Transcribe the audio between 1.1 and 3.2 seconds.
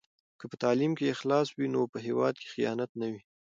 اخلاص وي نو په هېواد کې خیانت نه